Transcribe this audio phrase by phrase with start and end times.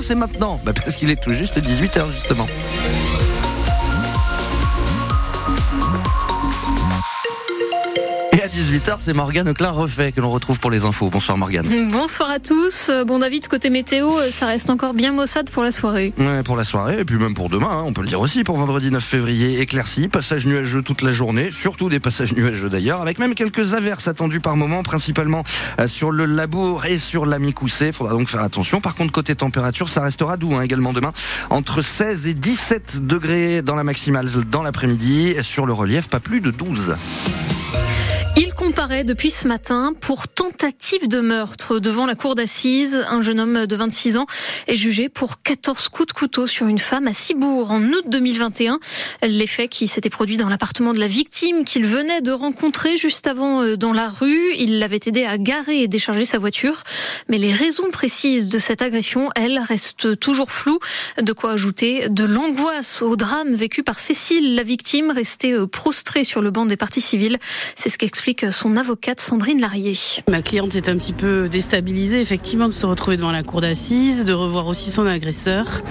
[0.00, 0.60] c'est maintenant.
[0.64, 2.46] Bah, parce qu'il est tout juste 18h, justement.
[8.46, 11.10] À 18h, c'est Morgane Klein refait que l'on retrouve pour les infos.
[11.10, 11.90] Bonsoir Morgane.
[11.90, 12.90] Bonsoir à tous.
[12.90, 16.12] Euh, Bon David, côté météo, euh, ça reste encore bien maussade pour la soirée.
[16.16, 18.44] Ouais, pour la soirée, et puis même pour demain, hein, on peut le dire aussi,
[18.44, 23.02] pour vendredi 9 février, éclairci, passage nuageux toute la journée, surtout des passages nuageux d'ailleurs,
[23.02, 25.42] avec même quelques averses attendues par moment, principalement
[25.80, 27.90] euh, sur le Labour et sur la Micoussé.
[27.90, 28.80] Faudra donc faire attention.
[28.80, 31.12] Par contre, côté température, ça restera doux hein, également demain,
[31.50, 36.40] entre 16 et 17 degrés dans la maximale dans l'après-midi, sur le relief, pas plus
[36.40, 36.94] de 12.
[38.76, 43.02] Comparaît depuis ce matin pour tentative de meurtre devant la cour d'assises.
[43.08, 44.26] Un jeune homme de 26 ans
[44.66, 48.78] est jugé pour 14 coups de couteau sur une femme à Cibourg en août 2021.
[49.22, 53.26] Les faits qui s'étaient produits dans l'appartement de la victime qu'il venait de rencontrer juste
[53.26, 54.52] avant euh, dans la rue.
[54.58, 56.82] Il l'avait aidé à garer et décharger sa voiture.
[57.30, 60.80] Mais les raisons précises de cette agression, elles, restent toujours floues.
[61.16, 66.24] De quoi ajouter de l'angoisse au drame vécu par Cécile, la victime, restée euh, prostrée
[66.24, 67.38] sur le banc des parties civiles.
[67.74, 69.94] C'est ce qu'explique son avocate Sandrine Larrier.
[70.28, 74.24] Ma cliente est un petit peu déstabilisée, effectivement, de se retrouver devant la cour d'assises,
[74.24, 75.82] de revoir aussi son agresseur.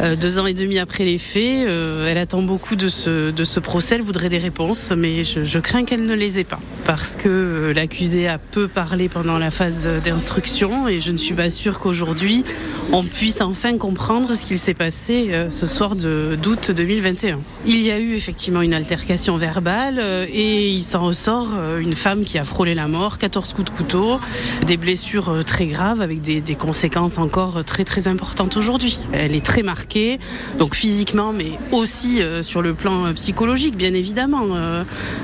[0.00, 3.96] Euh, deux ans et demi après les faits, euh, elle attend beaucoup de ce, procès,
[3.96, 6.60] elle voudrait des réponses, mais je, crains qu'elle ne les ait pas.
[6.84, 11.34] Parce que euh, l'accusé a peu parlé pendant la phase d'instruction et je ne suis
[11.34, 12.44] pas sûre qu'aujourd'hui
[12.92, 17.40] on puisse enfin comprendre ce qu'il s'est passé ce soir d'août 2021.
[17.66, 21.48] Il y a eu effectivement une altercation verbale et il s'en ressort
[21.80, 24.20] une femme qui a frôlé la mort, 14 coups de couteau,
[24.66, 29.00] des blessures euh, très graves avec des, conséquences encore euh, très très importantes aujourd'hui.
[29.12, 30.20] Elle est très marquée,
[30.58, 34.44] donc physiquement mais aussi euh, sur le plan psychologique bien évidemment.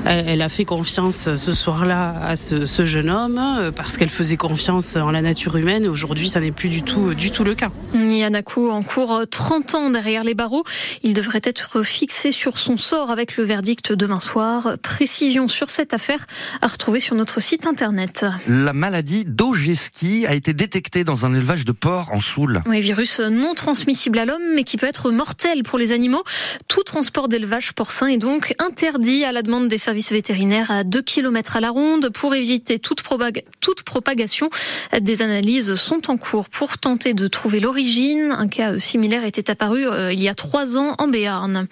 [0.05, 3.39] Elle a fait confiance ce soir-là à ce, jeune homme
[3.75, 7.31] parce qu'elle faisait confiance en la nature humaine aujourd'hui ça n'est plus du tout, du
[7.31, 7.69] tout le cas.
[7.93, 10.63] Yanakou en cours 30 ans derrière les barreaux.
[11.03, 14.77] Il devrait être fixé sur son sort avec le verdict demain soir.
[14.81, 16.25] Précision sur cette affaire
[16.61, 18.25] à retrouver sur notre site internet.
[18.47, 22.63] La maladie d'Ogeski a été détectée dans un élevage de porcs en Soule.
[22.65, 26.23] Oui, virus non transmissible à l'homme, mais qui peut être mortel pour les animaux.
[26.67, 31.03] Tout transport d'élevage porcin est donc interdit à la demande des services vétérinaires à 2
[31.03, 34.49] km à la ronde pour éviter toute, propag- toute propagation.
[34.99, 38.31] Des analyses sont en cours pour tenter de trouver l'origine.
[38.35, 41.67] Un cas similaire était apparu euh, il y a trois ans en Béarn.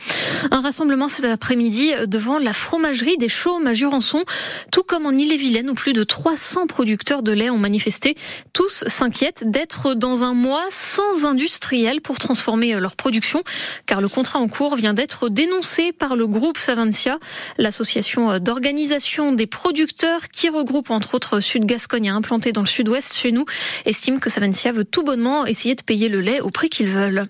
[0.52, 4.24] Un rassemblement cet après-midi devant la fromagerie des Chaumes à Jurançon,
[4.72, 8.16] tout comme en Ille-et-Vilaine où plus de 300 producteurs de lait ont manifesté.
[8.54, 13.44] Tous s'inquiètent d'être dans un mois sans industriel pour transformer euh, leur production,
[13.86, 17.20] car le contrat en cours vient d'être dénoncé par le groupe Savencia,
[17.60, 23.16] l'association euh, d'organisation des producteurs qui regroupe entre autres Sud Gascogne implanté dans le sud-ouest
[23.16, 23.46] chez nous,
[23.86, 27.28] estime que Savencia veut tout bonnement essayer de payer le lait au prix qu'ils veulent.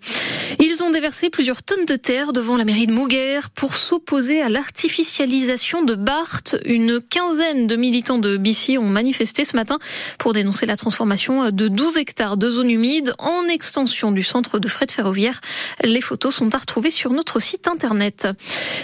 [0.60, 4.48] Ils ont déversé plusieurs tonnes de terre devant la mairie de Mouguer pour s'opposer à
[4.48, 6.56] l'artificialisation de Barthes.
[6.64, 9.80] Une quinzaine de militants de BC ont manifesté ce matin
[10.18, 14.68] pour dénoncer la transformation de 12 hectares de zone humide en extension du centre de
[14.68, 15.42] fret ferroviaire.
[15.84, 18.28] Les photos sont à retrouver sur notre site internet.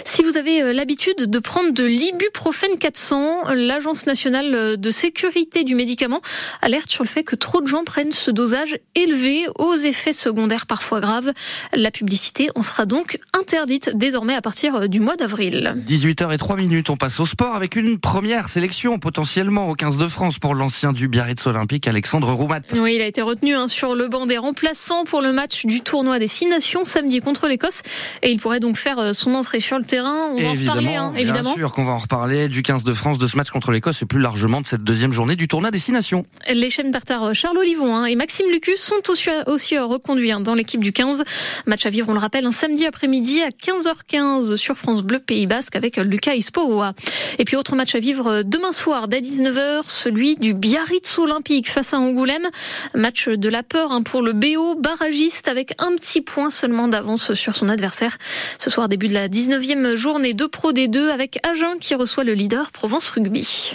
[0.04, 5.74] Si vous avez euh, l'habitude de prendre de l'ibuprofène 400, l'Agence nationale de sécurité du
[5.74, 6.20] médicament
[6.62, 10.66] alerte sur le fait que trop de gens prennent ce dosage élevé aux effets secondaires
[10.66, 11.32] parfois graves.
[11.72, 15.76] La publicité en sera donc interdite désormais à partir du mois d'avril.
[15.86, 20.38] 18h03 minutes, on passe au sport avec une première sélection potentiellement au 15 de France
[20.38, 22.60] pour l'ancien du Biarritz Olympique Alexandre Roumat.
[22.72, 25.82] Oui, il a été retenu hein, sur le banc des remplaçants pour le match du
[25.82, 27.82] tournoi des Six Nations samedi contre l'Écosse
[28.22, 30.30] et il pourrait donc faire euh, son entrée sur le terrain.
[30.32, 31.54] On va en reparler, hein, bien évidemment.
[31.54, 34.06] sûr qu'on va en reparler du 15 de France, de ce match contre l'Écosse et
[34.06, 36.24] plus largement de cette deuxième journée du tournoi des Six Nations.
[36.50, 40.40] Les chaînes Bertard, Charles Olivon hein, et Maxime Lucus sont aussi, aussi euh, reconduits hein,
[40.40, 41.24] dans l'équipe du 15.
[41.66, 45.46] Match à vivre, on le rappelle, un samedi après-midi à 15h15 sur France Bleu Pays
[45.46, 46.94] Basque avec Lucas Isporoa.
[47.38, 51.70] Et puis autre match à vivre euh, demain soir dès 19h, celui du Biarritz Olympique
[51.70, 52.48] face à Angoulême.
[52.94, 57.34] Match de la peur hein, pour le BO barragiste avec un petit point seulement d'avance
[57.34, 58.16] sur son adversaire.
[58.58, 62.34] Ce soir, début de la 19e journée de Pro D2 avec Agen qui reçoit le
[62.34, 63.74] leader Provence Rugby.